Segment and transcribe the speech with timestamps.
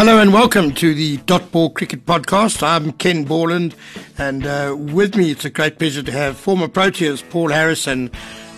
[0.00, 2.62] Hello and welcome to the Dot Ball Cricket Podcast.
[2.62, 3.74] I'm Ken Borland,
[4.16, 8.10] and uh, with me it's a great pleasure to have former Proteas Paul Harris and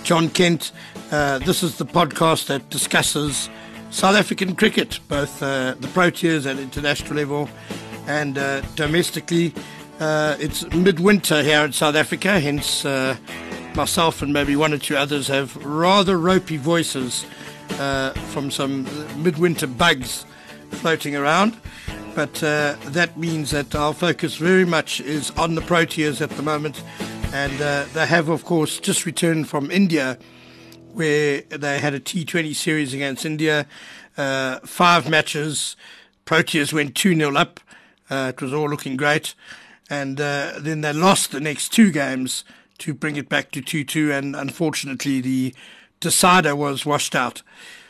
[0.05, 0.70] Jon Kent.
[1.11, 3.51] Uh, this is the podcast that discusses
[3.91, 7.48] South African cricket, both uh, the Proteas at international level
[8.06, 9.52] and uh, domestically.
[9.98, 13.16] Uh, it's midwinter here in South Africa, hence uh,
[13.74, 17.27] myself and maybe one or two others have rather ropey voices
[18.30, 18.84] from some
[19.20, 20.24] midwinter bugs
[20.73, 21.57] floating around.
[22.15, 26.43] But uh, that means that our focus very much is on the Proteas at the
[26.43, 26.83] moment.
[27.33, 30.19] And uh, they have, of course, just returned from India,
[30.93, 33.67] where they had a T20 series against India.
[34.17, 35.77] Uh, five matches.
[36.27, 37.61] Proteas went 2 0 up.
[38.11, 39.34] Uh, it was all looking great.
[39.89, 42.45] And uh, then they lost the next two games
[42.79, 44.12] to bring it back to 2 2.
[44.12, 45.55] And unfortunately, the
[46.01, 47.42] decider was washed out.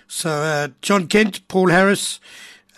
[0.07, 2.21] So, uh, Jon Kent, Paul Harris,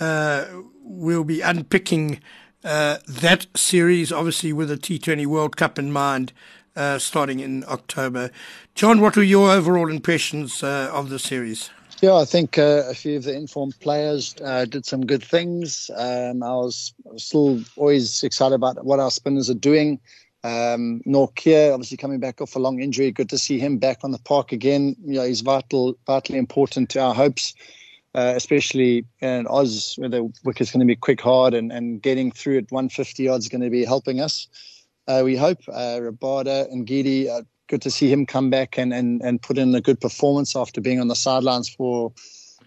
[0.00, 2.20] we'll be unpicking
[2.64, 6.32] uh, that series, obviously with the T20 World Cup in mind,
[6.76, 8.30] uh, starting in October.
[8.74, 11.70] Jon, what were your overall impressions uh, of the series?
[12.00, 15.90] Yeah, I think uh, a few of the informed players uh, did some good things.
[15.96, 20.00] Um, I, was, still always excited about what our spinners are doing.
[20.42, 24.10] Um, Nortje, obviously coming back off a long injury, good to see him back on
[24.10, 24.96] the park again.
[25.04, 27.54] You know, he's vital, vitally important to our hopes
[28.14, 32.30] uh, especially in Oz, where the wicket's going to be quick, hard, and, and getting
[32.30, 34.48] through at 150 yards is going to be helping us.
[35.06, 35.58] Uh, we hope.
[35.68, 39.74] Uh, Rabada Ngidi, uh, good to see him come back and, and, and put in
[39.74, 42.12] a good performance after being on the sidelines for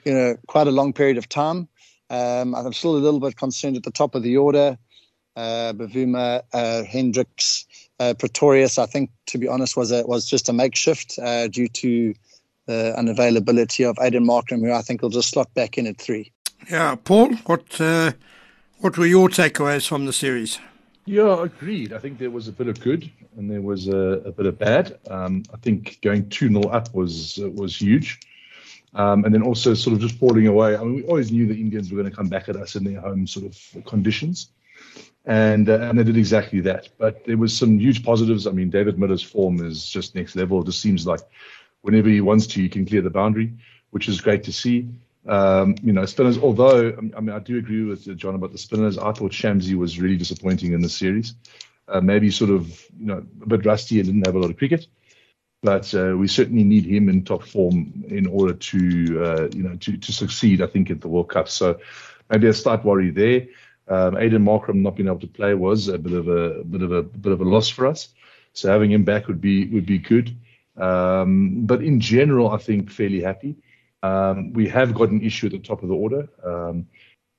[0.06, 1.68] you know quite a long period of time.
[2.10, 4.78] Um, I'm still a little bit concerned at the top of the order.
[5.36, 7.68] Uh, Bavuma, uh, Hendricks,
[8.00, 11.68] uh, Pretorius, I think, to be honest, was a, was just a makeshift uh, due
[11.68, 12.14] to
[12.68, 16.32] the unavailability of Aiden Markram, who I think will just slot back in at three.
[16.70, 18.12] Yeah, Paul, what uh,
[18.80, 20.60] what were your takeaways from the series?
[21.06, 21.94] Yeah, agreed.
[21.94, 24.60] I think there was a bit of good and there was a, a bit of
[24.60, 25.00] bad.
[25.10, 28.20] Um, I think going 2 0 up was uh, was huge.
[28.94, 30.76] Um, and then also sort of just falling away.
[30.76, 32.84] I mean, we always knew the Indians were going to come back at us in
[32.84, 34.50] their home sort of conditions.
[35.26, 36.90] And, uh, and they did exactly that.
[36.98, 38.48] But there was some huge positives.
[38.48, 40.62] I mean, David Miller's form is just next level.
[40.62, 41.20] It just seems like
[41.82, 43.54] whenever he wants to, he can clear the boundary,
[43.92, 44.88] which is great to see.
[45.28, 48.98] Um, you know, spinners, although, I mean, I do agree with Jon about the spinners.
[48.98, 51.36] I thought Shamsi was really disappointing in the series.
[51.90, 52.68] Uh, maybe sort of,
[53.00, 54.88] you know, a bit rusty and didn't have a lot of cricket.
[55.64, 59.76] But uh, we certainly need him in top form in order to, uh, you know,
[59.76, 61.50] to, to succeed, I think, at the World Cup.
[61.50, 61.80] So
[62.30, 63.48] maybe a slight worry there.
[63.90, 66.82] Um, Aiden Markram not being able to play was a bit of a, a bit
[66.84, 68.10] of a, a bit of a loss for us.
[68.54, 70.36] So having him back would be would be good.
[70.78, 73.56] Um, but in general, I think fairly happy.
[74.04, 76.30] Um, we have got an issue at the top of the order.
[76.44, 76.88] Um,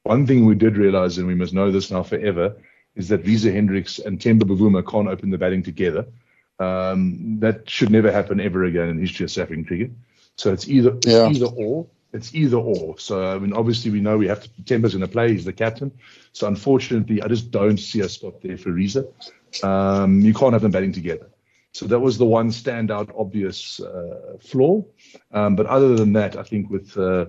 [0.02, 2.56] one thing we did realize, and we must know this now forever,
[2.96, 6.06] is that Reeza Hendricks and Temba Bavuma can't open the batting together.
[6.58, 9.92] Um, that should never happen ever again in the history of South African cricket.
[10.36, 11.28] So it's either it's yeah.
[11.28, 11.86] either or.
[12.12, 12.98] It's either or.
[12.98, 14.48] So I mean, obviously we know we have to.
[14.62, 15.32] Temba's going to play.
[15.32, 15.92] He's the captain.
[16.32, 19.06] So unfortunately, I just don't see a spot there for Reeza.
[19.62, 21.28] Um, you can't have them batting together.
[21.78, 24.82] So that was the one standout, obvious uh, flaw.
[25.30, 27.26] Um, but other than that, I think with uh,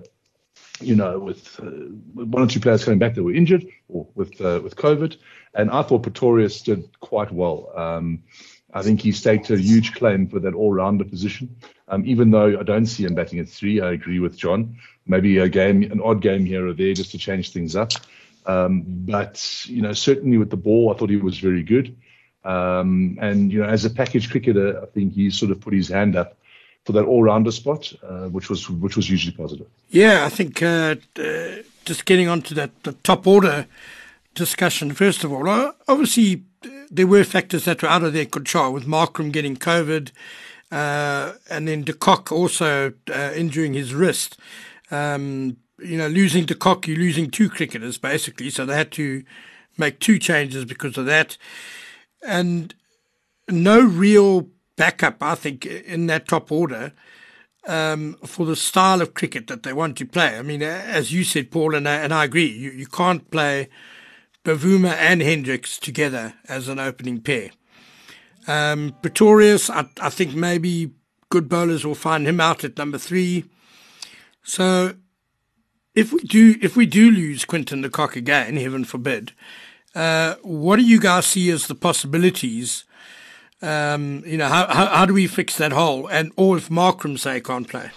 [0.80, 1.70] you know with, uh,
[2.14, 5.16] one or two players coming back that were injured or with uh, with COVID,
[5.54, 7.72] and I thought Pretorius did quite well.
[7.76, 8.24] Um,
[8.74, 11.56] I think he staked a huge claim for that all-rounder position.
[11.86, 14.78] Um, even though I don't see him batting at three, I agree with Jon.
[15.06, 17.92] Maybe a game, an odd game here or there, just to change things up.
[18.46, 21.96] Um, but you know, certainly with the ball, I thought he was very good.
[22.44, 25.88] Um, and you know, as a package cricketer, I think he sort of put his
[25.88, 26.36] hand up
[26.84, 29.66] for that all-rounder spot, uh, which was which was hugely positive.
[29.90, 33.66] Yeah, I think uh, uh, just getting onto that the top order
[34.34, 35.48] discussion first of all.
[35.48, 36.44] Uh, obviously,
[36.90, 40.10] there were factors that were out of their control, with Markram getting COVID,
[40.72, 44.38] uh, and then De Kock also uh, injuring his wrist.
[44.90, 49.24] Um, you know, losing De Kock, you're losing two cricketers basically, so they had to
[49.78, 51.36] make two changes because of that
[52.22, 52.74] and
[53.48, 56.92] no real backup, I think, in that top order
[57.66, 60.38] um, for the style of cricket that they want to play.
[60.38, 63.68] I mean, as you said, Paul, and I, and I agree, you, you can't play
[64.44, 67.50] Bavuma and Hendricks together as an opening pair.
[68.46, 70.92] Um, Pretorius, I, I think maybe
[71.28, 73.44] good bowlers will find him out at number three.
[74.42, 74.94] So
[75.94, 79.32] if we do if we do lose Quinton de Kock again, heaven forbid,
[79.94, 82.84] uh, what do you guys see as the possibilities?
[83.62, 86.06] Um, you know, how, how, how do we fix that hole?
[86.06, 87.90] And or if Markram say can't play?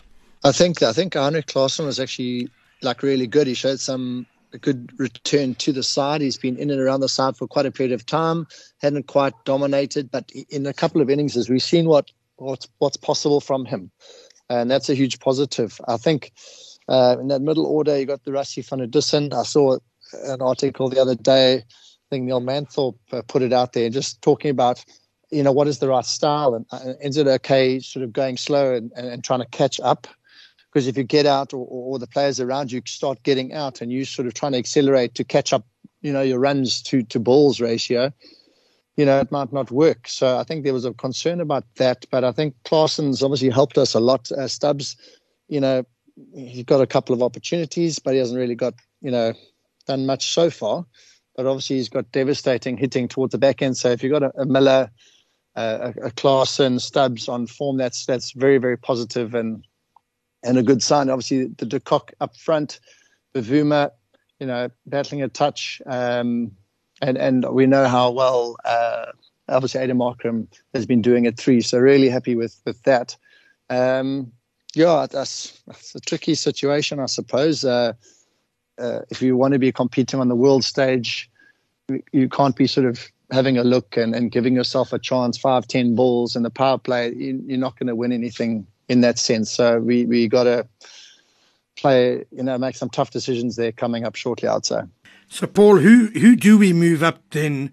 [0.43, 2.49] I think I think Heinrich Klaasen was actually
[2.81, 3.47] like really good.
[3.47, 6.21] He showed some a good return to the side.
[6.21, 8.45] He's been in and around the side for quite a period of time.
[8.81, 12.97] Hadn't quite dominated, but in a couple of innings, as we've seen what what's what's
[12.97, 13.89] possible from him,
[14.49, 15.79] and that's a huge positive.
[15.87, 16.33] I think
[16.89, 19.33] uh, in that middle order, you got the Rassie van.
[19.33, 19.77] I saw
[20.25, 21.63] an article the other day.
[22.13, 24.86] Think Neil Manthorp uh, put it out there, just talking about
[25.31, 28.38] you know what is the right style and uh, is it okay sort of going
[28.38, 30.06] slow and, and, and trying to catch up?
[30.71, 33.92] Because if you get out or, or, the players around you start getting out and
[33.92, 35.65] you sort of trying to accelerate to catch up
[36.01, 38.13] you know your runs to to balls ratio
[38.95, 40.07] you know it might not work.
[40.07, 43.80] So i think there was a concern about that but i think Klaasen's obviously helped
[43.80, 44.95] us a lot uh, stubbs
[45.48, 45.83] you know
[46.36, 49.33] he's got a couple of opportunities but he hasn't really got you know
[49.88, 50.86] done much so far
[51.35, 54.31] but obviously he's got devastating hitting towards the back end so if you've got a,
[54.41, 54.89] a miller
[55.56, 57.77] uh, a, a Klaasen Stubbs on form.
[57.77, 59.65] That's that's very very positive and
[60.44, 61.09] and a good sign.
[61.09, 62.80] Obviously, the De Kock up front,
[63.33, 63.91] Bavuma,
[64.39, 66.51] you know, battling a touch, um,
[67.01, 69.07] and and we know how well uh,
[69.47, 71.62] obviously Aiden Markram has been doing at three.
[71.62, 73.15] So really happy with with that.
[73.69, 74.31] Um,
[74.75, 77.63] yeah, that's, that's a tricky situation, I suppose.
[77.63, 77.94] Uh,
[78.79, 81.29] uh, if you want to be competing on the world stage,
[82.11, 85.67] you can't be sort of having a look and, and giving yourself a chance, five,
[85.67, 89.17] ten balls in the power play, you, are not going to win anything in that
[89.17, 89.51] sense.
[89.51, 90.67] So we we got to
[91.75, 94.47] play, you know, make some tough decisions there coming up shortly.
[94.47, 94.81] I'd say.
[95.27, 97.71] So Paul, who who do we move up then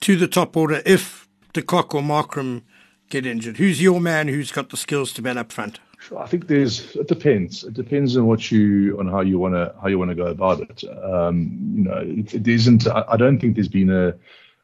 [0.00, 2.62] to the top order if De Kock or Markram
[3.08, 3.56] get injured?
[3.56, 4.28] Who's your man?
[4.28, 5.80] Who's got the skills to bat up front?
[6.16, 6.96] I think there's.
[6.96, 7.64] It depends.
[7.64, 10.26] It depends on what you on how you want to how you want to go
[10.26, 10.84] about it.
[10.84, 12.86] Um, you know, it, it isn't.
[12.86, 14.14] I, I don't think there's been a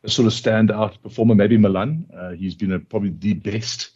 [0.03, 1.35] a sort of standout performer.
[1.35, 2.07] Maybe Malan.
[2.17, 3.91] Uh, he's been a, probably the best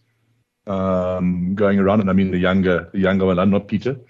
[0.66, 4.00] um, going around, and I mean the younger, the younger Malan, not Peter.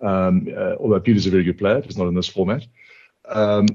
[0.00, 2.66] Um, uh, although Peter's a very good player, just not in this format.
[3.26, 3.66] Um,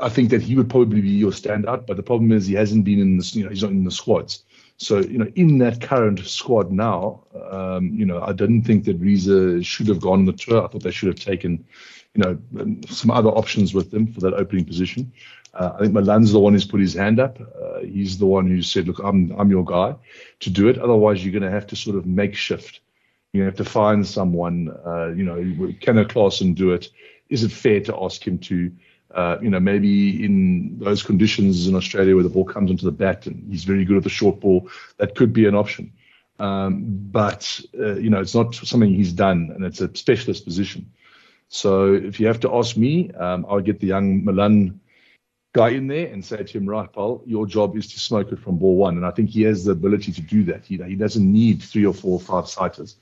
[0.00, 2.84] I think that he would probably be your standout, but the problem is he hasn't
[2.84, 3.34] been in this.
[3.34, 4.44] You know, he's not in the squads.
[4.82, 8.98] So you know, in that current squad now, um, you know, I didn't think that
[8.98, 10.64] Reeza should have gone on the tour.
[10.64, 11.64] I thought they should have taken,
[12.14, 15.12] you know, some other options with them for that opening position.
[15.54, 17.38] Uh, I think Malan's the one who's put his hand up.
[17.40, 19.94] Uh, he's the one who said, "Look, I'm I'm your guy
[20.40, 20.78] to do it.
[20.78, 22.80] Otherwise, you're going to have to sort of make shift.
[23.32, 24.76] You have to find someone.
[24.84, 26.90] Uh, you know, can a Klaasen do it?
[27.28, 28.72] Is it fair to ask him to?
[29.14, 32.92] Uh, you know, maybe in those conditions in Australia where the ball comes into the
[32.92, 35.92] bat and he's very good at the short ball, that could be an option.
[36.38, 40.90] Um, but uh, you know, it's not something he's done, and it's a specialist position.
[41.48, 44.80] So if you have to ask me, um, I'll get the young Malan
[45.52, 48.38] guy in there and say to him, right, Paul, your job is to smoke it
[48.38, 48.96] from ball one.
[48.96, 50.70] And I think he has the ability to do that.
[50.70, 52.96] Know, he doesn't need three or four or five sighters.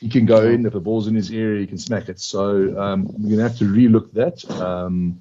[0.00, 2.20] He can go in if the ball's in his area, he can smack it.
[2.20, 4.48] So um, we're going to have to relook that.
[4.50, 5.20] Um,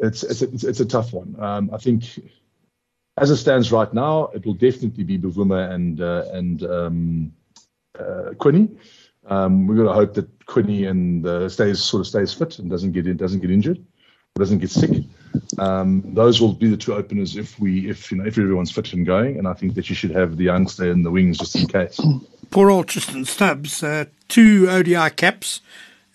[0.00, 1.36] it's, it's, a, it's a tough one.
[1.38, 2.04] Um, I think
[3.16, 7.32] as it stands right now, it will definitely be Bavuma and uh, and um,
[7.98, 8.70] uh, Quinny.
[9.26, 12.68] Um, we're going to hope that Quinny and uh, stays sort of stays fit and
[12.68, 13.84] doesn't get in, doesn't get injured,
[14.34, 15.04] doesn't get sick.
[15.58, 18.92] Um, those will be the two openers if we if you know if everyone's fit
[18.92, 21.56] and going, and I think that you should have the youngster in the wings just
[21.56, 22.00] in case.
[22.50, 25.60] Poor old Tristan Stubbs, uh, two ODI caps,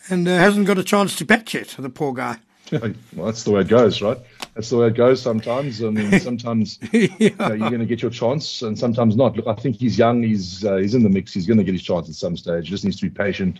[0.09, 1.75] and uh, hasn't got a chance to bat yet.
[1.77, 2.37] The poor guy.
[2.71, 4.17] well, that's the way it goes, right?
[4.53, 5.21] That's the way it goes.
[5.21, 7.07] Sometimes, I mean, sometimes yeah.
[7.19, 9.35] you know, you're going to get your chance, and sometimes not.
[9.35, 10.23] Look, I think he's young.
[10.23, 11.33] He's uh, he's in the mix.
[11.33, 12.65] He's going to get his chance at some stage.
[12.65, 13.59] He just needs to be patient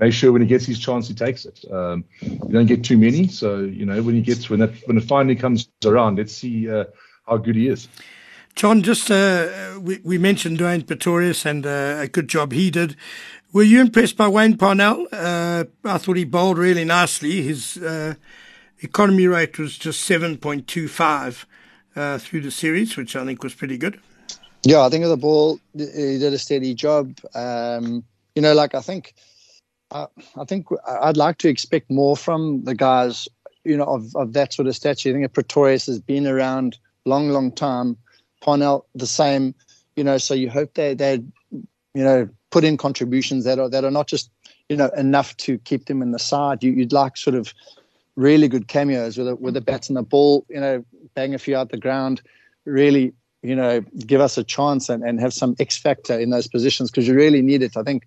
[0.00, 1.64] make sure when he gets his chance, he takes it.
[1.70, 4.96] Um, you don't get too many, so you know when he gets when that when
[4.96, 6.84] it finally comes around, let's see uh,
[7.26, 7.86] how good he is.
[8.56, 12.96] Jon, just uh, we, we mentioned Dwayne Pretorius and uh, a good job he did.
[13.52, 15.06] Were you impressed by Wayne Parnell?
[15.12, 17.42] Uh, I thought he bowled really nicely.
[17.42, 18.14] His uh,
[18.80, 21.44] economy rate was just 7.25
[21.96, 24.00] uh, through the series, which I think was pretty good.
[24.62, 27.18] Yeah, I think of the ball, he did a steady job.
[27.34, 28.04] Um,
[28.34, 29.14] you know, like I think
[29.92, 30.06] I,
[30.36, 33.28] I think I'd like to expect more from the guys,
[33.64, 35.10] you know, of, of that sort of stature.
[35.10, 37.96] I think Pretorius has been around long, long time.
[38.40, 39.54] Parnell the same,
[39.96, 40.18] you know.
[40.18, 44.06] So you hope they they, you know, put in contributions that are that are not
[44.06, 44.30] just
[44.68, 46.62] you know enough to keep them in the side.
[46.62, 47.52] You, would like sort of
[48.16, 51.38] really good cameos with a, with the bats and the ball, you know, bang a
[51.38, 52.20] few out the ground,
[52.64, 56.46] really, you know, give us a chance and, and have some X factor in those
[56.46, 57.76] positions because you really need it.
[57.76, 58.04] I think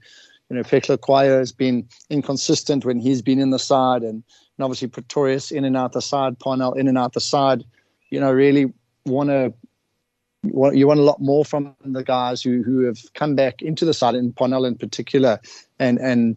[0.50, 4.24] you know, Phehlukwayo Choir has been inconsistent when he's been in the side, and,
[4.58, 7.64] and obviously Pretorius in and out the side, Parnell in and out the side.
[8.10, 8.72] You know, really
[9.06, 9.54] want to
[10.44, 13.94] you want a lot more from the guys who, who have come back into the
[13.94, 15.40] side, and Parnell in particular,
[15.80, 16.36] and and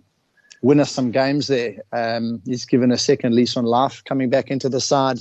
[0.63, 1.83] win us some games there.
[1.93, 5.19] Um, he's given a second lease on life coming back into the side,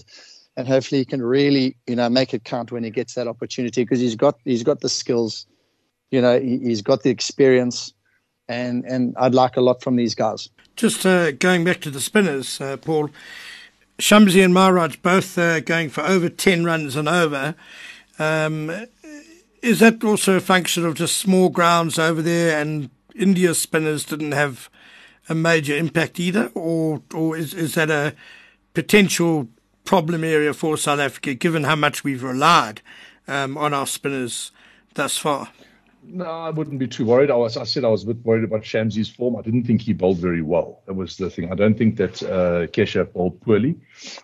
[0.55, 3.83] and hopefully he can really, you know, make it count when he gets that opportunity
[3.83, 5.45] because he's got he's got the skills,
[6.11, 7.93] you know, he, has got the experience,
[8.47, 10.49] and and I'd like a lot from these guys.
[10.75, 13.09] Just uh, going back to the spinners, uh, Paul.
[13.97, 17.55] Shamsi and Maharaj both uh, going for over 10 runs and over.
[18.19, 18.87] Um,
[19.61, 24.33] is that also a function of just small grounds over there and India's spinners didn't
[24.33, 24.69] have
[25.29, 26.51] a major impact either?
[26.53, 28.13] Or, or is, is that a
[28.73, 29.47] potential
[29.85, 32.81] problem area for South Africa given how much we've relied
[33.27, 34.51] um, on our spinners
[34.95, 35.49] thus far?
[36.07, 37.31] No, I wouldn't be too worried.
[37.31, 39.35] I was, I said I was a bit worried about Shamsi's form.
[39.35, 40.81] I didn't think he bowled very well.
[40.85, 41.51] That was the thing.
[41.51, 43.75] I don't think that uh, Keshav bowled poorly.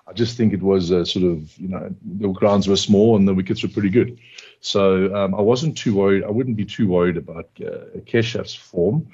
[0.07, 3.27] I just think it was a sort of, you know, the grounds were small and
[3.27, 4.19] the wickets were pretty good.
[4.59, 6.23] So um, I wasn't too worried.
[6.23, 9.07] I wouldn't be too worried about uh, Keshav's form,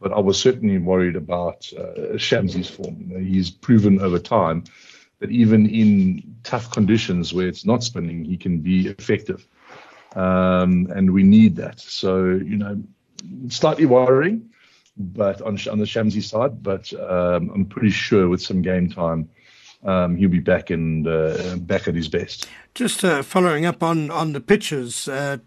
[0.00, 2.96] but I was certainly worried about uh, Shamsi's form.
[3.00, 4.64] You know, he's proven over time
[5.18, 9.46] that even in tough conditions where it's not spinning, he can be effective
[10.14, 11.80] um, and we need that.
[11.80, 12.82] So you know,
[13.48, 14.50] slightly worrying,
[14.96, 19.28] but on on the Shamsi side, but um, I'm pretty sure with some game time.
[19.84, 22.46] Um, he'll be back and uh, back at his best.
[22.72, 25.38] Just uh, following up on on the pitches, uh,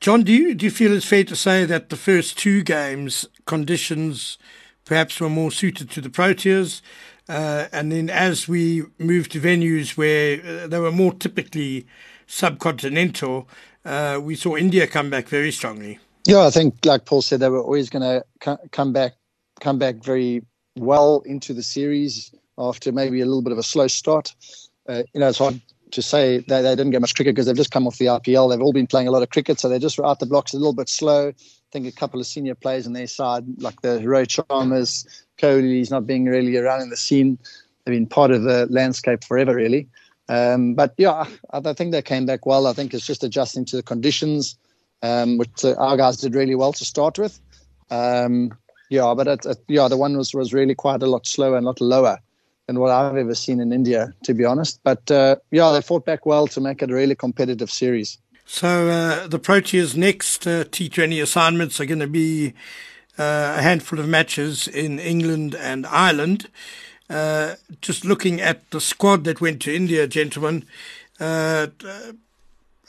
[0.00, 3.26] John, do you do you feel it's fair to say that the first two games
[3.46, 4.38] conditions
[4.84, 6.82] perhaps were more suited to the Proteas,
[7.26, 11.86] uh, and then as we moved to venues where uh, they were more typically
[12.26, 13.46] subcontinental,
[13.84, 15.98] uh, we saw India come back very strongly.
[16.26, 19.14] Yeah, I think, like Paul said, they were always going to come back,
[19.60, 20.42] come back very
[20.76, 24.34] well into the series after maybe a little bit of a slow start.
[24.88, 25.60] Uh, you know, it's hard
[25.90, 28.50] to say they, they didn't get much cricket because they've just come off the IPL.
[28.50, 30.56] They've all been playing a lot of cricket, so they're just out the blocks a
[30.56, 31.28] little bit slow.
[31.28, 31.34] I
[31.72, 35.06] think a couple of senior players on their side, like the Rohit Sharmas,
[35.38, 37.38] Kohli's not being really around in the scene.
[37.84, 39.88] They've been part of the landscape forever, really.
[40.28, 42.66] Um, but yeah, I, think they came back well.
[42.66, 44.56] I think it's just adjusting to the conditions,
[45.02, 47.38] um, which our guys did really well to start with.
[47.90, 48.56] Um,
[48.90, 51.64] yeah, but it, it, yeah, the one was was really quite a lot slower and
[51.64, 52.18] a lot lower
[52.66, 54.80] than what I've ever seen in India, to be honest.
[54.82, 58.18] But uh, yeah, they fought back well to make it a really competitive series.
[58.46, 62.54] So uh, the Proteas' next uh, T20 assignments are going to be
[63.18, 66.48] uh, a handful of matches in England and Ireland.
[67.10, 70.64] Uh, just looking at the squad that went to India, gentlemen,
[71.20, 71.66] uh,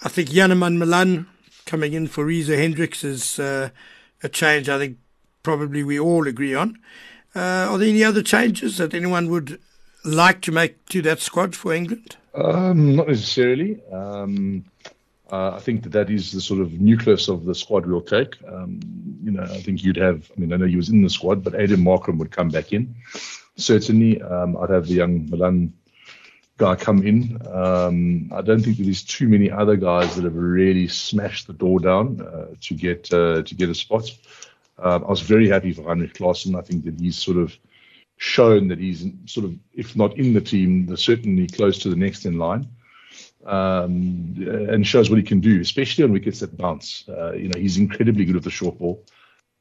[0.03, 1.27] I think Janneman Malan
[1.65, 3.69] coming in for Reeza Hendricks is uh,
[4.24, 4.98] a change I think
[5.43, 6.79] probably we all agree on.
[7.36, 9.60] Uh, are there any other changes that anyone would
[10.05, 12.15] like to make to that squad for England?
[12.34, 13.81] Um, not necessarily.
[13.91, 14.65] Um,
[15.31, 18.36] uh, I think that that is the sort of nucleus of the squad we'll take.
[18.48, 18.79] Um,
[19.24, 20.31] you know, I think you'd have.
[20.36, 22.72] I mean, I know he was in the squad, but Aiden Markram would come back
[22.72, 22.95] in
[23.55, 25.74] certainly um, I'd have the young Malan
[26.57, 27.39] guy come in.
[27.47, 31.79] Um, I don't think there's too many other guys that have really smashed the door
[31.79, 34.09] down uh, to get uh, to get a spot.
[34.77, 36.57] Um, I was very happy for Heinrich Klaasen.
[36.57, 37.57] I think that he's sort of
[38.17, 42.25] shown that he's sort of, if not in the team, certainly close to the next
[42.25, 42.67] in line.
[43.45, 44.33] Um,
[44.69, 47.07] and shows what he can do, especially on wickets that bounce.
[47.07, 49.03] Uh, you know, he's incredibly good with the short ball.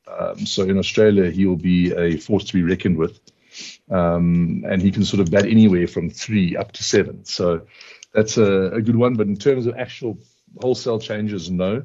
[0.08, 3.20] Um, so in Australia, he will be a force to be reckoned with
[3.90, 7.24] um, and he can sort of bat anywhere from three up to seven.
[7.24, 7.66] So
[8.12, 9.14] that's a, a good one.
[9.14, 10.18] But in terms of actual
[10.60, 11.82] wholesale changes, no.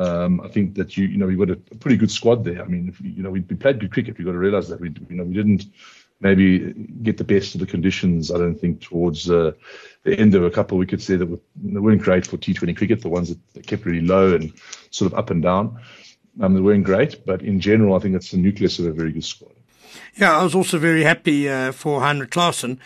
[0.00, 2.62] Um, I think that you you know we've got a, pretty good squad there.
[2.62, 4.18] I mean, if, you know we, we played good cricket.
[4.18, 5.66] We've got to realise that we you know we didn't
[6.20, 8.30] maybe get the best of the conditions.
[8.30, 9.52] I don't think towards uh,
[10.02, 11.40] the end of a couple of wickets there that, were,
[11.80, 13.02] weren't great for T20 cricket.
[13.02, 14.52] The ones that, that kept really low and
[14.90, 15.80] sort of up and down.
[16.40, 19.12] Um, they weren't great, but in general, I think it's the nucleus of a very
[19.12, 19.54] good squad.
[20.16, 22.78] Yeah, I was also very happy uh, for Heinrich Klaasen,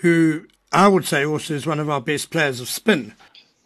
[0.00, 3.14] who I would say also is one of our best players of spin.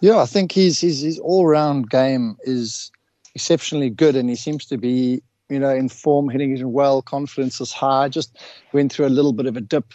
[0.01, 2.93] Yeah, I think his his, his all round game is
[3.35, 7.61] exceptionally good, and he seems to be you know in form, hitting it well, confidence
[7.61, 8.09] is high.
[8.09, 8.39] Just
[8.73, 9.93] went through a little bit of a dip,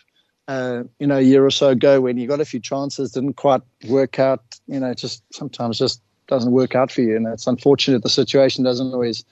[0.48, 3.34] uh, you know, a year or so ago when he got a few chances, didn't
[3.36, 4.44] quite work out.
[4.68, 8.04] You know, just sometimes just doesn't work out for you, and it's unfortunate.
[8.04, 9.24] The situation doesn't always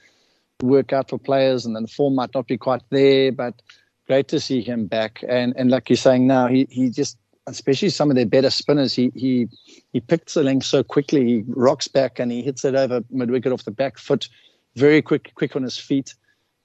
[0.61, 3.61] work out for players, and then the form might not be quite there, but
[4.07, 5.23] great to see him back.
[5.27, 8.95] And and like you're saying now, he he just especially some of their better spinners,
[8.95, 9.47] he he
[9.93, 11.25] he picks the length so quickly.
[11.25, 14.27] He rocks back and he hits it over mid wicket off the back foot,
[14.75, 16.13] very quick quick on his feet.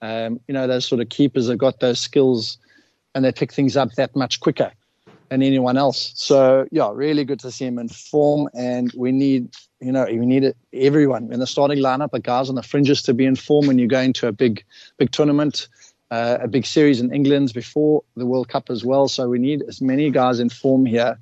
[0.02, 2.58] Um, you know those sort of keepers have got those skills,
[3.14, 4.72] and they pick things up that much quicker
[5.28, 6.12] than anyone else.
[6.16, 8.48] So yeah, really good to see him in form.
[8.54, 12.54] And we need you know we need everyone in the starting lineup, the guys on
[12.54, 14.64] the fringes to be in form when you go into a big
[14.98, 15.68] big tournament
[16.10, 19.08] uh, a big series in England before the World Cup as well.
[19.08, 21.18] So we need as many guys in form here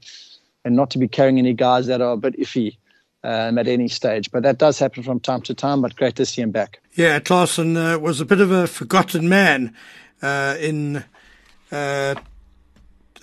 [0.64, 2.76] and not to be carrying any guys that are a bit iffy
[3.22, 4.30] um, at any stage.
[4.30, 6.80] But that does happen from time to time, but great to see him back.
[6.94, 9.74] Yeah, Klaasen uh, was a bit of a forgotten man
[10.22, 11.04] uh, in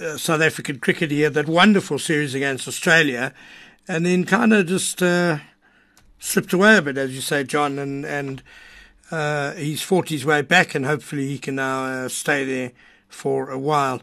[0.01, 1.11] uh, uh South African cricket.
[1.11, 3.33] He had that wonderful series against Australia
[3.87, 5.39] and then kind of just uh,
[6.19, 8.43] slipped away a bit, as you say, Jon, and, and
[9.09, 12.71] uh, he's fought his way back, and hopefully he can now stay there
[13.09, 14.01] for a while.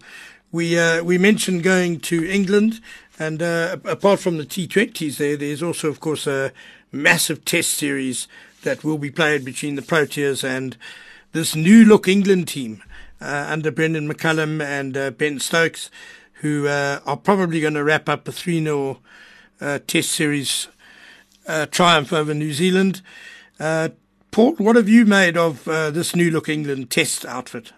[0.50, 2.80] We we mentioned going to England
[3.18, 6.52] and uh, apart from the T20s, there there's also, of course, a
[6.92, 8.28] massive Test series
[8.62, 10.76] that will be played between the Proteas and
[11.32, 12.86] this new look England team uh,
[13.20, 15.90] under Brendon McCullum and uh, Ben Stokes,
[16.34, 18.98] who uh, are probably going to wrap up a 3 0
[19.60, 20.68] uh, Test series
[21.46, 23.02] uh, triumph over New Zealand.
[23.58, 27.72] Paul, what have you made of this new look England Test outfit?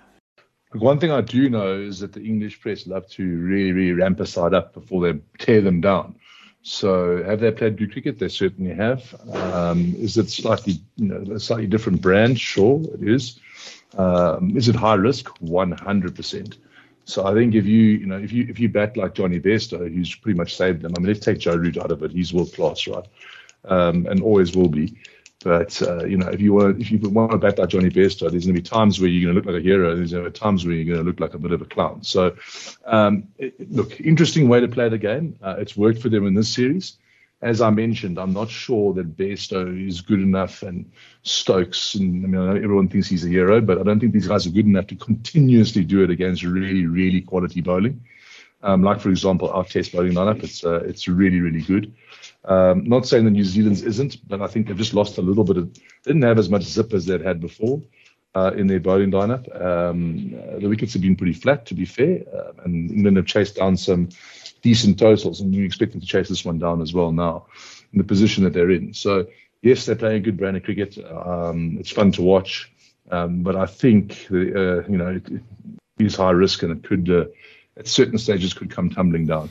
[0.72, 4.20] One thing I do know is that the English press love to really, really ramp
[4.20, 6.14] a side up before they tear them down.
[6.62, 8.18] So have they played good cricket?
[8.18, 9.14] They certainly have.
[9.32, 12.38] Um, is it slightly, you know, a slightly different brand?
[12.38, 13.40] Sure, it is.
[13.96, 15.26] Um, is it high risk?
[15.40, 16.56] 100%.
[17.04, 19.92] So I think if you, you know, if you if you bat like Jonny Bairstow,
[19.92, 20.92] who's pretty much saved them.
[20.96, 22.12] I mean, let's take Joe Root out of it.
[22.12, 23.06] He's world class, right?
[23.64, 24.96] Um, and always will be.
[25.42, 28.30] But uh, you know, if you want if you want to bat like Jonny Bairstow,
[28.30, 29.96] there's going to be times where you're going to look like a hero.
[29.96, 31.64] There's going to be times where you're going to look like a bit of a
[31.64, 32.02] clown.
[32.02, 32.36] So,
[32.84, 35.38] um, it, look, interesting way to play the game.
[35.42, 36.98] Uh, it's worked for them in this series.
[37.42, 40.90] As I mentioned, I'm not sure that Bairstow is good enough, and
[41.22, 44.28] Stokes, and I mean, I everyone thinks he's a hero, but I don't think these
[44.28, 48.04] guys are good enough to continuously do it against really, really quality bowling.
[48.62, 51.94] Um, like for example, our Test bowling lineup, it's uh, it's really, really good.
[52.44, 55.44] Um, not saying that New Zealand's isn't, but I think they've just lost a little
[55.44, 55.72] bit of,
[56.04, 57.82] didn't have as much zip as they'd had before
[58.34, 59.44] uh, in their bowling lineup.
[59.60, 63.56] Um, the wickets have been pretty flat, to be fair, uh, and England have chased
[63.56, 64.10] down some
[64.62, 67.46] decent totals, and you expect them to chase this one down as well now
[67.92, 68.94] in the position that they're in.
[68.94, 69.26] So,
[69.62, 70.98] yes, they're playing a good brand of cricket.
[70.98, 72.70] Um, it's fun to watch,
[73.10, 75.42] um, but I think, the, uh, you know, it,
[75.98, 77.26] is high risk and it could, uh,
[77.76, 79.50] at certain stages, could come tumbling down.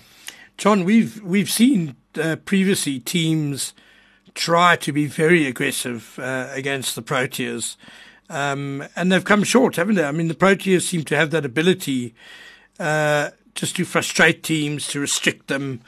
[0.58, 3.74] Jon, we've we've seen uh, previously teams
[4.34, 7.78] try to be very aggressive uh, against the Proteas,
[8.30, 10.04] um, and they've come short, haven't they?
[10.04, 12.14] I mean, the Proteas seem to have that ability
[12.78, 15.82] uh, just to frustrate teams, to restrict them.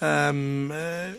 [0.00, 1.12] Um, uh,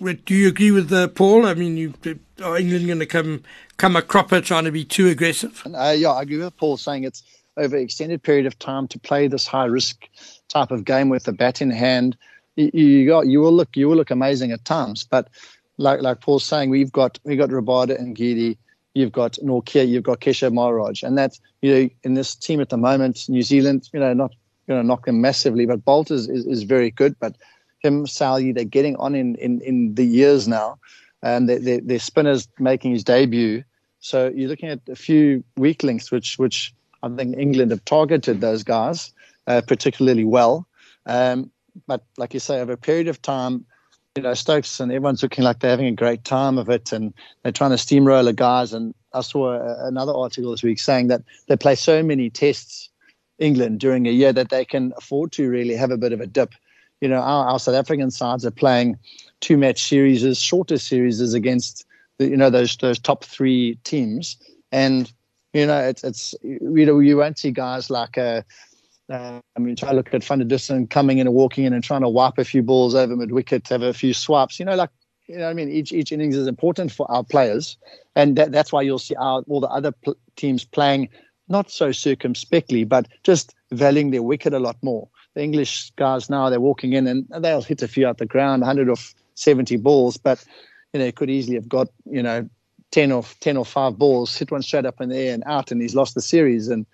[0.00, 1.46] do you agree with uh, Paul?
[1.46, 1.94] I mean, you,
[2.42, 3.42] are England going to come
[3.76, 5.62] come a cropper trying to be too aggressive?
[5.66, 7.22] Uh, yeah, I agree with Paul saying it's
[7.56, 10.08] over an extended period of time to play this high risk
[10.48, 12.16] type of game with the bat in hand,
[12.56, 15.04] you, you got you will look you will look amazing at times.
[15.04, 15.28] But
[15.78, 18.56] like like Paul's saying, we've got we got Rabada and Ngidi,
[18.94, 22.68] you've got Nortje, you've got Keshav Maharaj, and that's you know in this team at
[22.68, 24.34] the moment, New Zealand, you know, not
[24.68, 27.16] going to knock them massively, but Boult is, is, is very good.
[27.18, 27.36] But
[27.80, 30.78] him, Southee, they're getting on in, in, in the years now,
[31.22, 33.64] and their they, their spinners making his debut.
[34.00, 36.72] So you're looking at a few weak links, which which
[37.02, 39.12] I think England have targeted those guys
[39.46, 40.66] uh, particularly well.
[41.06, 41.50] Um,
[41.86, 43.64] but like you say, over a period of time,
[44.16, 47.14] you know, Stokes and everyone's looking like they're having a great time of it, and
[47.42, 48.72] they're trying to steamroller guys.
[48.72, 52.88] And I saw a, another article this week saying that they play so many tests,
[53.38, 56.26] England, during a year that they can afford to really have a bit of a
[56.26, 56.54] dip.
[57.00, 58.98] You know, our, our South African sides are playing
[59.40, 61.86] two match series, shorter series against
[62.18, 64.36] the, you know those those top three teams,
[64.72, 65.10] and
[65.52, 68.18] you know it's it's you know you won't see guys like
[69.10, 71.82] Um, I mean, try to look at Van der coming in and walking in and
[71.82, 74.58] trying to wipe a few balls over mid wicket, have a few swaps.
[74.60, 74.90] You know, like
[75.26, 77.76] you know, I mean, each each innings is important for our players,
[78.14, 81.08] and that, that's why you'll see our, all the other pl- teams playing
[81.48, 85.08] not so circumspectly, but just valuing their wicket a lot more.
[85.34, 88.62] The English guys now they're walking in and they'll hit a few out the ground,
[88.62, 88.96] 100 or
[89.34, 90.44] 70 balls, but
[90.92, 92.48] you know, could easily have got you know
[92.92, 95.72] 10 or 10 or 5 balls, hit one straight up in the air and out,
[95.72, 96.68] and he's lost the series.
[96.68, 96.86] And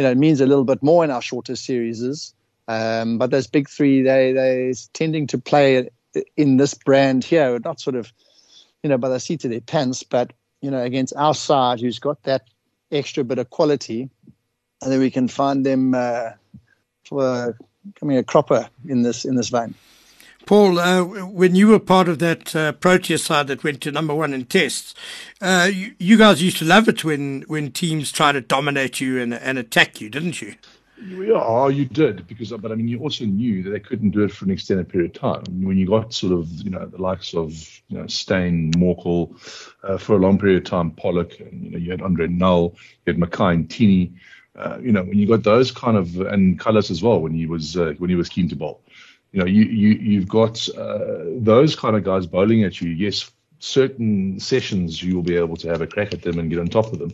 [0.00, 2.32] you know, it means a little bit more in our shorter series.
[2.68, 5.90] Um, but those big three, they they tending to play
[6.38, 8.10] in this brand here, not sort of,
[8.82, 10.32] you know, by the seat of their pants, but
[10.62, 12.48] you know, against our side, who's got that
[12.90, 14.08] extra bit of quality,
[14.80, 16.30] and then we can find them uh,
[17.04, 17.58] for
[17.96, 19.74] coming a cropper in this in this vein.
[20.46, 24.14] Paul, uh, when you were part of that uh, Protea side that went to number
[24.14, 24.94] one in tests,
[25.40, 29.20] uh, you, you, guys used to love it when, when teams try to dominate you
[29.20, 30.54] and, and attack you, didn't you?
[31.02, 34.32] Yeah, you did because, but I mean, you also knew that they couldn't do it
[34.32, 35.62] for an extended period of time.
[35.62, 37.52] when you got sort of, you know, the likes of,
[37.88, 39.34] you know, Steyn, Morkel,
[39.82, 42.74] uh, for a long period of time, Pollock, and you know, you had Andre Nel,
[43.06, 44.12] you had Makhaya Ntini.
[44.56, 47.46] Uh, you know, when you got those kind of and Kallis as well when he
[47.46, 48.82] was uh, when he was keen to bowl.
[49.32, 52.90] You know, you you you've got uh, those kind of guys bowling at you.
[52.90, 56.58] Yes, certain sessions you will be able to have a crack at them and get
[56.58, 57.12] on top of them.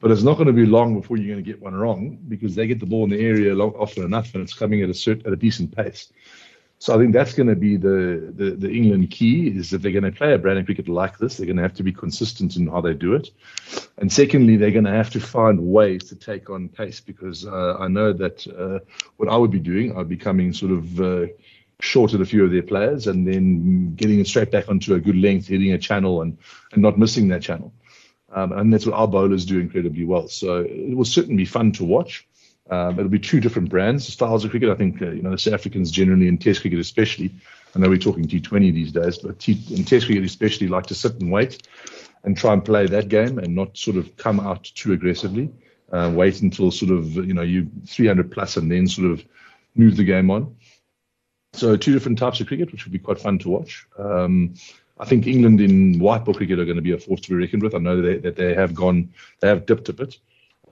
[0.00, 2.54] But it's not going to be long before you're going to get one wrong because
[2.54, 4.94] they get the ball in the area long, often enough and it's coming at a
[4.94, 6.12] certain, at a decent pace.
[6.84, 9.90] So I think that's going to be the, the, the England key is that they're
[9.90, 11.38] going to play a brand of cricket like this.
[11.38, 13.30] They're going to have to be consistent in how they do it.
[13.96, 17.78] And secondly, they're going to have to find ways to take on pace because uh,
[17.80, 18.84] I know that uh,
[19.16, 21.26] what I would be doing, I'd be coming sort of uh,
[21.80, 25.00] short at a few of their players and then getting it straight back onto a
[25.00, 26.36] good length, hitting a channel and,
[26.72, 27.72] and not missing that channel.
[28.30, 30.28] Um, and that's what our bowlers do incredibly well.
[30.28, 32.28] So it will certainly be fun to watch.
[32.70, 34.70] Um, it'll be two different brands, styles of cricket.
[34.70, 37.30] I think uh, you know the South Africans generally in Test cricket especially.
[37.76, 40.94] I know we're talking T20 these days, but T- in Test cricket especially like to
[40.94, 41.66] sit and wait
[42.22, 45.50] and try and play that game and not sort of come out too aggressively.
[45.92, 49.24] Uh, wait until sort of you know you 300 plus and then sort of
[49.74, 50.56] move the game on.
[51.52, 53.86] So two different types of cricket, which would be quite fun to watch.
[53.98, 54.54] Um,
[54.98, 57.36] I think England in white ball cricket are going to be a force to be
[57.36, 57.74] reckoned with.
[57.74, 60.18] I know that they, that they have gone, they have dipped a bit,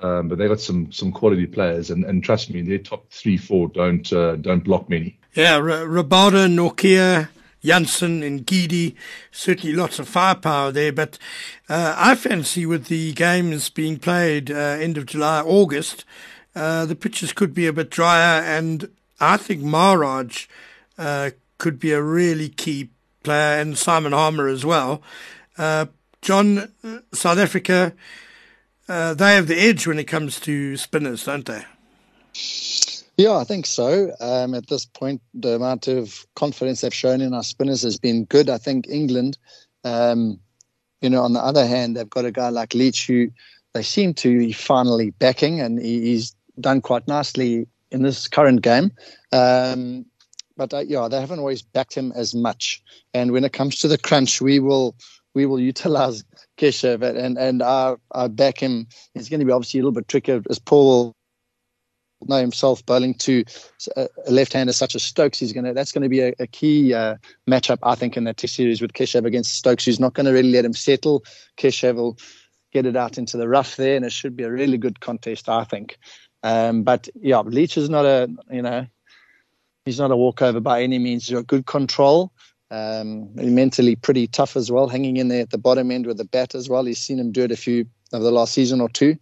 [0.02, 3.36] um, but they got some some quality players, and, and trust me, their top three,
[3.36, 5.18] four don't uh, don't block many.
[5.34, 7.28] Yeah, R- Rabada, Nortje,
[7.64, 8.94] Jansen, and Ngidi,
[9.30, 10.92] certainly lots of firepower there.
[10.92, 11.18] But
[11.68, 16.04] uh, I fancy with the games being played uh, end of July, August,
[16.54, 20.46] uh, the pitches could be a bit drier, and I think Maharaj
[20.98, 22.90] uh, could be a really key
[23.22, 25.00] player, and Simon Harmer as well.
[25.56, 25.86] Uh,
[26.20, 26.72] Jon,
[27.12, 27.92] South Africa
[28.92, 31.64] uh, they have the edge when it comes to spinners, don't they?
[33.16, 34.14] Yeah, I think so.
[34.20, 38.24] Um, at this point, the amount of confidence they've shown in our spinners has been
[38.26, 38.50] good.
[38.50, 39.38] I think England,
[39.84, 40.38] um,
[41.00, 43.30] you know, on the other hand, they've got a guy like Leach who
[43.72, 48.92] they seem to be finally backing, and he's done quite nicely in this current game.
[49.32, 50.04] Um,
[50.56, 52.82] but uh, yeah, they haven't always backed him as much.
[53.14, 54.94] And when it comes to the crunch, we will
[55.34, 56.24] we will utilize
[56.58, 58.86] Keshav and and I, I back him.
[59.14, 61.14] It's going to be obviously a little bit trickier as Paul
[62.28, 63.44] know himself bowling to
[63.96, 65.38] a left-hander such as Stokes.
[65.38, 67.16] He's going to that's going to be a, a key uh,
[67.48, 70.32] matchup I think in that Test series with Keshav against Stokes, who's not going to
[70.32, 71.24] really let him settle.
[71.56, 72.18] Keshav will
[72.72, 75.48] get it out into the rough there, and it should be a really good contest
[75.48, 75.98] I think.
[76.42, 78.86] Um, but yeah, Leach is not a you know
[79.84, 81.26] he's not a walkover by any means.
[81.26, 82.32] He's got good control.
[82.72, 86.24] Um, mentally pretty tough as well, hanging in there at the bottom end with the
[86.24, 86.84] bat as well.
[86.84, 89.18] He's seen him do it a few over the last season or two.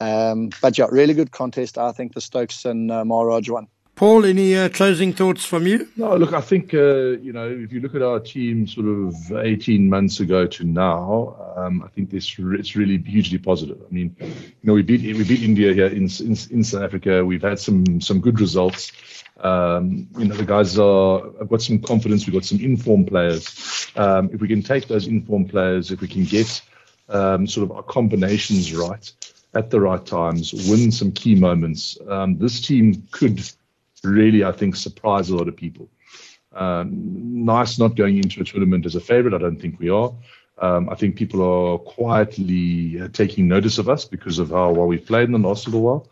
[0.00, 1.78] Um, but yeah, really good contest.
[1.78, 3.68] I think the Stokes and uh, Maharaj one.
[3.98, 5.88] Paul, any uh, closing thoughts from you?
[5.96, 9.32] No, look, I think, uh, you know, if you look at our team sort of
[9.32, 13.76] 18 months ago to now, um, I think this it's really hugely positive.
[13.84, 14.30] I mean, you
[14.62, 17.24] know, we beat we beat India here in, in, in South Africa.
[17.24, 18.92] We've had some some good results.
[19.40, 22.24] Um, you know, the guys are, I've got some confidence.
[22.24, 23.90] We've got some informed players.
[23.96, 26.62] Um, if we can take those informed players, if we can get
[27.08, 29.12] um, sort of our combinations right
[29.54, 33.40] at the right times, win some key moments, um, this team could
[34.04, 35.88] really, I think, surprise a lot of people.
[36.52, 39.34] Um, nice not going into a tournament as a favorite.
[39.34, 40.12] I don't think we are.
[40.60, 44.86] Um, I think people are quietly uh, taking notice of us because of how well
[44.86, 46.08] we've played in the last little while.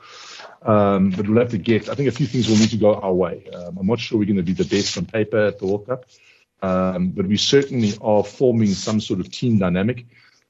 [0.62, 2.94] Um, but we'll have to get, I think a few things will need to go
[2.94, 3.48] our way.
[3.54, 5.86] Um, I'm not sure we're going to be the best on paper at the World
[5.86, 6.06] Cup,
[6.62, 10.06] um, but we certainly are forming some sort of team dynamic.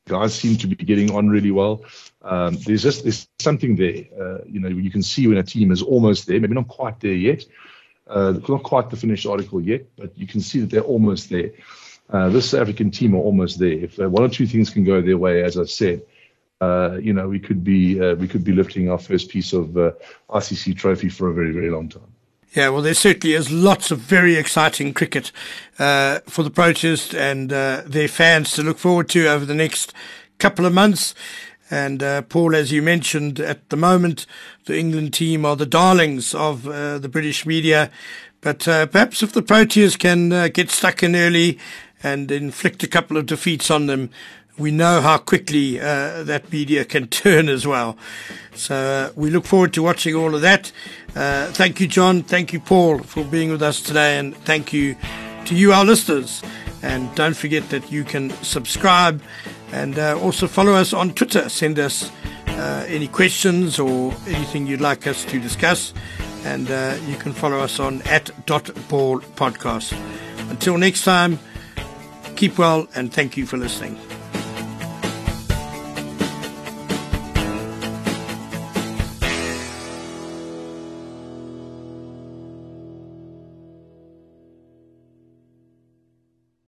[0.08, 1.84] Guys seem to be getting on really well.
[2.22, 4.04] Um, there's just there's something there.
[4.20, 7.00] Uh, you know, you can see when a team is almost there, maybe not quite
[7.00, 7.44] there yet.
[8.06, 11.50] Uh, not quite the finished article yet, but you can see that they're almost there.
[12.08, 13.72] Uh, this African team are almost there.
[13.72, 16.02] If one or two things can go their way, as I said,
[16.60, 19.76] uh, you know, we could be uh, we could be lifting our first piece of
[19.76, 19.92] uh,
[20.30, 22.15] ICC trophy for a very very long time.
[22.56, 25.30] Yeah, well, there certainly is lots of very exciting cricket
[25.78, 29.92] uh, for the Proteas and uh, their fans to look forward to over the next
[30.38, 31.14] couple of months.
[31.70, 34.24] And uh, Paul, as you mentioned, at the moment,
[34.64, 37.90] the England team are the darlings of the British media.
[38.40, 41.58] But perhaps if the Proteas can get stuck in early
[42.02, 44.08] and inflict a couple of defeats on them,
[44.58, 47.96] we know how quickly uh, that media can turn as well.
[48.54, 50.72] So uh, we look forward to watching all of that.
[51.14, 52.22] Uh, thank you, Jon.
[52.22, 54.18] Thank you, Paul, for being with us today.
[54.18, 54.96] And thank you
[55.46, 56.42] to you, our listeners.
[56.82, 59.22] And don't forget that you can subscribe
[59.72, 61.48] and uh, also follow us on Twitter.
[61.48, 62.10] Send us
[62.46, 65.92] uh, any questions or anything you'd like us to discuss.
[66.44, 69.92] And uh, you can follow us on at Dot Ball Podcast.
[70.48, 71.38] Until next time,
[72.36, 73.98] keep well and thank you for listening.